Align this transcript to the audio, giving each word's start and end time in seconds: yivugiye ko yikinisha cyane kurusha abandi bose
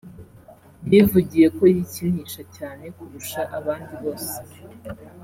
yivugiye 0.91 1.47
ko 1.57 1.63
yikinisha 1.73 2.41
cyane 2.57 2.83
kurusha 2.97 3.41
abandi 3.57 3.93
bose 4.03 4.33